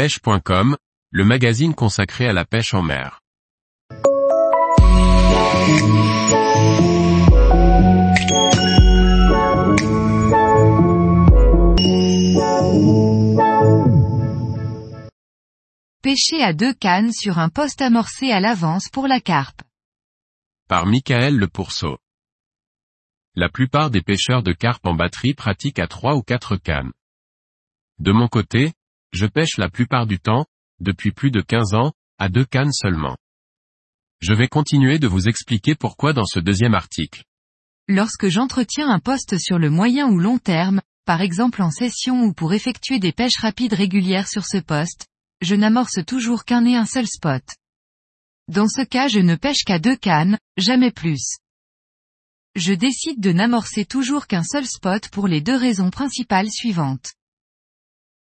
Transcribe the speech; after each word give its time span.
pêche.com, 0.00 0.78
le 1.10 1.24
magazine 1.26 1.74
consacré 1.74 2.26
à 2.26 2.32
la 2.32 2.46
pêche 2.46 2.72
en 2.72 2.80
mer. 2.80 3.20
Pêcher 16.00 16.42
à 16.42 16.54
deux 16.54 16.72
cannes 16.72 17.12
sur 17.12 17.38
un 17.38 17.50
poste 17.50 17.82
amorcé 17.82 18.32
à 18.32 18.40
l'avance 18.40 18.88
pour 18.90 19.06
la 19.06 19.20
carpe. 19.20 19.60
Par 20.66 20.86
Michael 20.86 21.36
Le 21.36 21.46
Pourceau. 21.46 21.98
La 23.34 23.50
plupart 23.50 23.90
des 23.90 24.00
pêcheurs 24.00 24.42
de 24.42 24.54
carpe 24.54 24.86
en 24.86 24.94
batterie 24.94 25.34
pratiquent 25.34 25.78
à 25.78 25.88
trois 25.88 26.14
ou 26.14 26.22
quatre 26.22 26.56
cannes. 26.56 26.92
De 27.98 28.12
mon 28.12 28.28
côté, 28.28 28.72
je 29.12 29.26
pêche 29.26 29.56
la 29.58 29.68
plupart 29.68 30.06
du 30.06 30.18
temps, 30.18 30.46
depuis 30.80 31.12
plus 31.12 31.30
de 31.30 31.40
15 31.40 31.74
ans, 31.74 31.92
à 32.18 32.28
deux 32.28 32.44
cannes 32.44 32.72
seulement. 32.72 33.16
Je 34.20 34.34
vais 34.34 34.48
continuer 34.48 34.98
de 34.98 35.08
vous 35.08 35.28
expliquer 35.28 35.74
pourquoi 35.74 36.12
dans 36.12 36.26
ce 36.26 36.38
deuxième 36.38 36.74
article. 36.74 37.24
Lorsque 37.88 38.28
j'entretiens 38.28 38.88
un 38.88 39.00
poste 39.00 39.38
sur 39.38 39.58
le 39.58 39.70
moyen 39.70 40.08
ou 40.08 40.18
long 40.18 40.38
terme, 40.38 40.80
par 41.06 41.22
exemple 41.22 41.62
en 41.62 41.70
session 41.70 42.22
ou 42.24 42.32
pour 42.32 42.52
effectuer 42.52 42.98
des 42.98 43.12
pêches 43.12 43.38
rapides 43.38 43.72
régulières 43.72 44.28
sur 44.28 44.44
ce 44.46 44.58
poste, 44.58 45.06
je 45.40 45.54
n'amorce 45.54 46.04
toujours 46.06 46.44
qu'un 46.44 46.64
et 46.66 46.76
un 46.76 46.86
seul 46.86 47.06
spot. 47.06 47.42
Dans 48.48 48.68
ce 48.68 48.82
cas 48.82 49.08
je 49.08 49.20
ne 49.20 49.36
pêche 49.36 49.64
qu'à 49.64 49.78
deux 49.78 49.96
cannes, 49.96 50.38
jamais 50.56 50.90
plus. 50.90 51.38
Je 52.56 52.74
décide 52.74 53.20
de 53.20 53.32
n'amorcer 53.32 53.84
toujours 53.84 54.26
qu'un 54.26 54.44
seul 54.44 54.66
spot 54.66 55.08
pour 55.08 55.28
les 55.28 55.40
deux 55.40 55.56
raisons 55.56 55.90
principales 55.90 56.50
suivantes. 56.50 57.14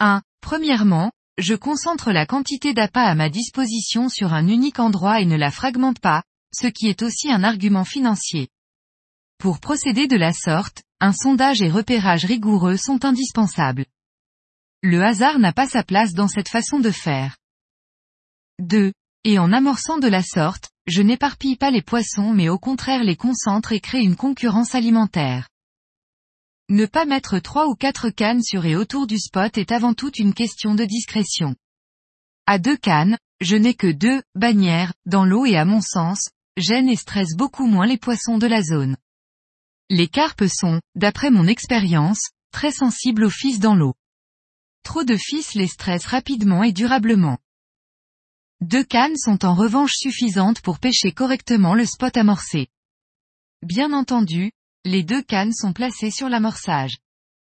1. 0.00 0.22
Premièrement, 0.46 1.10
je 1.38 1.56
concentre 1.56 2.12
la 2.12 2.24
quantité 2.24 2.72
d'appât 2.72 3.02
à 3.02 3.16
ma 3.16 3.28
disposition 3.28 4.08
sur 4.08 4.32
un 4.32 4.46
unique 4.46 4.78
endroit 4.78 5.20
et 5.20 5.26
ne 5.26 5.34
la 5.34 5.50
fragmente 5.50 5.98
pas, 5.98 6.22
ce 6.54 6.68
qui 6.68 6.86
est 6.86 7.02
aussi 7.02 7.32
un 7.32 7.42
argument 7.42 7.82
financier. 7.82 8.46
Pour 9.38 9.58
procéder 9.58 10.06
de 10.06 10.16
la 10.16 10.32
sorte, 10.32 10.84
un 11.00 11.10
sondage 11.12 11.62
et 11.62 11.68
repérage 11.68 12.24
rigoureux 12.26 12.76
sont 12.76 13.04
indispensables. 13.04 13.86
Le 14.84 15.02
hasard 15.02 15.40
n'a 15.40 15.52
pas 15.52 15.66
sa 15.66 15.82
place 15.82 16.12
dans 16.12 16.28
cette 16.28 16.48
façon 16.48 16.78
de 16.78 16.92
faire. 16.92 17.36
2. 18.60 18.92
Et 19.24 19.40
en 19.40 19.52
amorçant 19.52 19.98
de 19.98 20.06
la 20.06 20.22
sorte, 20.22 20.70
je 20.86 21.02
n'éparpille 21.02 21.56
pas 21.56 21.72
les 21.72 21.82
poissons 21.82 22.32
mais 22.32 22.48
au 22.48 22.60
contraire 22.60 23.02
les 23.02 23.16
concentre 23.16 23.72
et 23.72 23.80
crée 23.80 24.02
une 24.02 24.14
concurrence 24.14 24.76
alimentaire. 24.76 25.48
Ne 26.68 26.86
pas 26.86 27.04
mettre 27.04 27.38
trois 27.38 27.68
ou 27.68 27.76
quatre 27.76 28.10
cannes 28.10 28.42
sur 28.42 28.64
et 28.66 28.74
autour 28.74 29.06
du 29.06 29.18
spot 29.18 29.56
est 29.56 29.70
avant 29.70 29.94
tout 29.94 30.10
une 30.18 30.34
question 30.34 30.74
de 30.74 30.84
discrétion. 30.84 31.54
À 32.46 32.58
deux 32.58 32.76
cannes, 32.76 33.18
je 33.40 33.54
n'ai 33.54 33.74
que 33.74 33.86
deux 33.86 34.20
bannières 34.34 34.92
dans 35.04 35.24
l'eau 35.24 35.46
et 35.46 35.56
à 35.56 35.64
mon 35.64 35.80
sens, 35.80 36.28
gêne 36.56 36.88
et 36.88 36.96
stresse 36.96 37.36
beaucoup 37.36 37.66
moins 37.66 37.86
les 37.86 37.98
poissons 37.98 38.38
de 38.38 38.48
la 38.48 38.62
zone. 38.62 38.96
Les 39.90 40.08
carpes 40.08 40.46
sont, 40.48 40.80
d'après 40.96 41.30
mon 41.30 41.46
expérience, 41.46 42.30
très 42.50 42.72
sensibles 42.72 43.22
aux 43.22 43.30
fils 43.30 43.60
dans 43.60 43.76
l'eau. 43.76 43.94
Trop 44.82 45.04
de 45.04 45.16
fils 45.16 45.54
les 45.54 45.68
stressent 45.68 46.06
rapidement 46.06 46.64
et 46.64 46.72
durablement. 46.72 47.38
Deux 48.60 48.82
cannes 48.82 49.16
sont 49.16 49.44
en 49.44 49.54
revanche 49.54 49.94
suffisantes 49.94 50.62
pour 50.62 50.80
pêcher 50.80 51.12
correctement 51.12 51.74
le 51.76 51.86
spot 51.86 52.16
amorcé. 52.16 52.66
Bien 53.62 53.92
entendu, 53.92 54.50
les 54.86 55.02
deux 55.02 55.20
cannes 55.20 55.52
sont 55.52 55.72
placées 55.72 56.12
sur 56.12 56.28
l'amorçage. 56.28 56.98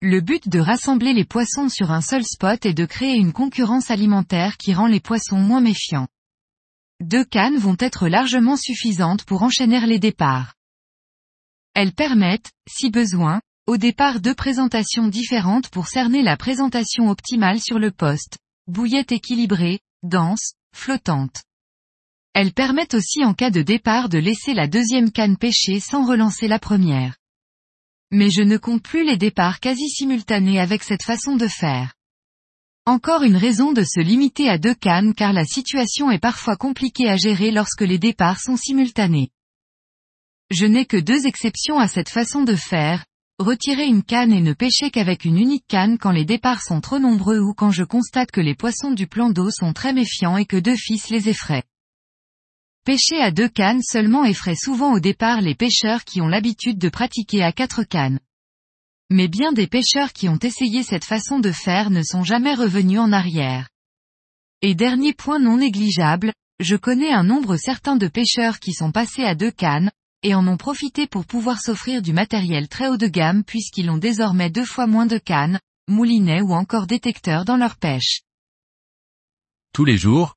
Le 0.00 0.20
but 0.20 0.48
de 0.48 0.60
rassembler 0.60 1.12
les 1.12 1.24
poissons 1.24 1.68
sur 1.68 1.90
un 1.90 2.00
seul 2.00 2.24
spot 2.24 2.64
est 2.64 2.74
de 2.74 2.86
créer 2.86 3.16
une 3.16 3.32
concurrence 3.32 3.90
alimentaire 3.90 4.56
qui 4.56 4.72
rend 4.72 4.86
les 4.86 5.00
poissons 5.00 5.38
moins 5.38 5.60
méfiants. 5.60 6.06
Deux 7.00 7.24
cannes 7.24 7.56
vont 7.56 7.76
être 7.80 8.06
largement 8.06 8.56
suffisantes 8.56 9.24
pour 9.24 9.42
enchaîner 9.42 9.84
les 9.84 9.98
départs. 9.98 10.54
Elles 11.74 11.92
permettent, 11.92 12.52
si 12.68 12.90
besoin, 12.90 13.40
au 13.66 13.78
départ 13.78 14.20
deux 14.20 14.34
présentations 14.34 15.08
différentes 15.08 15.70
pour 15.70 15.88
cerner 15.88 16.22
la 16.22 16.36
présentation 16.36 17.10
optimale 17.10 17.60
sur 17.60 17.80
le 17.80 17.90
poste. 17.90 18.38
Bouillette 18.68 19.10
équilibrée, 19.10 19.80
dense, 20.04 20.52
flottante. 20.72 21.42
Elles 22.32 22.52
permettent 22.52 22.94
aussi 22.94 23.24
en 23.24 23.34
cas 23.34 23.50
de 23.50 23.62
départ 23.62 24.08
de 24.08 24.18
laisser 24.18 24.54
la 24.54 24.68
deuxième 24.68 25.10
canne 25.10 25.36
pêcher 25.36 25.80
sans 25.80 26.06
relancer 26.06 26.46
la 26.46 26.60
première. 26.60 27.16
Mais 28.16 28.30
je 28.30 28.42
ne 28.42 28.58
compte 28.58 28.84
plus 28.84 29.04
les 29.04 29.16
départs 29.16 29.58
quasi 29.58 29.88
simultanés 29.88 30.60
avec 30.60 30.84
cette 30.84 31.02
façon 31.02 31.34
de 31.34 31.48
faire. 31.48 31.94
Encore 32.86 33.24
une 33.24 33.34
raison 33.36 33.72
de 33.72 33.82
se 33.82 33.98
limiter 33.98 34.48
à 34.48 34.56
deux 34.56 34.76
cannes 34.76 35.14
car 35.14 35.32
la 35.32 35.44
situation 35.44 36.12
est 36.12 36.20
parfois 36.20 36.54
compliquée 36.54 37.10
à 37.10 37.16
gérer 37.16 37.50
lorsque 37.50 37.80
les 37.80 37.98
départs 37.98 38.38
sont 38.38 38.56
simultanés. 38.56 39.30
Je 40.52 40.64
n'ai 40.64 40.86
que 40.86 40.96
deux 40.96 41.26
exceptions 41.26 41.80
à 41.80 41.88
cette 41.88 42.08
façon 42.08 42.44
de 42.44 42.54
faire, 42.54 43.04
retirer 43.40 43.86
une 43.86 44.04
canne 44.04 44.32
et 44.32 44.40
ne 44.40 44.52
pêcher 44.52 44.92
qu'avec 44.92 45.24
une 45.24 45.38
unique 45.38 45.66
canne 45.66 45.98
quand 45.98 46.12
les 46.12 46.24
départs 46.24 46.62
sont 46.62 46.80
trop 46.80 47.00
nombreux 47.00 47.40
ou 47.40 47.52
quand 47.52 47.72
je 47.72 47.82
constate 47.82 48.30
que 48.30 48.40
les 48.40 48.54
poissons 48.54 48.92
du 48.92 49.08
plan 49.08 49.28
d'eau 49.28 49.50
sont 49.50 49.72
très 49.72 49.92
méfiants 49.92 50.36
et 50.36 50.46
que 50.46 50.56
deux 50.56 50.76
fils 50.76 51.10
les 51.10 51.28
effraient. 51.28 51.64
Pêcher 52.84 53.18
à 53.18 53.30
deux 53.30 53.48
cannes 53.48 53.82
seulement 53.82 54.26
effraie 54.26 54.56
souvent 54.56 54.92
au 54.92 55.00
départ 55.00 55.40
les 55.40 55.54
pêcheurs 55.54 56.04
qui 56.04 56.20
ont 56.20 56.28
l'habitude 56.28 56.76
de 56.76 56.90
pratiquer 56.90 57.42
à 57.42 57.50
quatre 57.50 57.82
cannes. 57.82 58.20
Mais 59.08 59.26
bien 59.26 59.52
des 59.52 59.66
pêcheurs 59.66 60.12
qui 60.12 60.28
ont 60.28 60.38
essayé 60.38 60.82
cette 60.82 61.06
façon 61.06 61.38
de 61.38 61.50
faire 61.50 61.88
ne 61.88 62.02
sont 62.02 62.24
jamais 62.24 62.54
revenus 62.54 63.00
en 63.00 63.10
arrière. 63.10 63.70
Et 64.60 64.74
dernier 64.74 65.14
point 65.14 65.38
non 65.38 65.56
négligeable, 65.56 66.34
je 66.60 66.76
connais 66.76 67.10
un 67.10 67.24
nombre 67.24 67.56
certain 67.56 67.96
de 67.96 68.06
pêcheurs 68.06 68.58
qui 68.58 68.74
sont 68.74 68.92
passés 68.92 69.24
à 69.24 69.34
deux 69.34 69.50
cannes, 69.50 69.90
et 70.22 70.34
en 70.34 70.46
ont 70.46 70.58
profité 70.58 71.06
pour 71.06 71.24
pouvoir 71.24 71.60
s'offrir 71.62 72.02
du 72.02 72.12
matériel 72.12 72.68
très 72.68 72.88
haut 72.88 72.98
de 72.98 73.06
gamme 73.06 73.44
puisqu'ils 73.44 73.88
ont 73.88 73.98
désormais 73.98 74.50
deux 74.50 74.66
fois 74.66 74.86
moins 74.86 75.06
de 75.06 75.16
cannes, 75.16 75.58
moulinets 75.88 76.42
ou 76.42 76.52
encore 76.52 76.86
détecteurs 76.86 77.46
dans 77.46 77.56
leur 77.56 77.76
pêche. 77.76 78.20
Tous 79.72 79.86
les 79.86 79.96
jours, 79.96 80.36